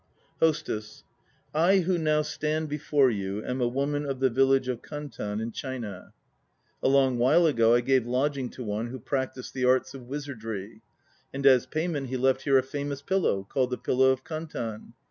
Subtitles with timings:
[0.39, 1.03] HOSTESS
[1.53, 5.51] I who now stand before you am a woman of the village of Kantan in
[5.51, 6.11] China.
[6.81, 10.81] A long while ago I gave lodging to one who practised the arts of wizardry;
[11.31, 14.93] and as payment he left here a famous pillow, called the Pillow of Kantan.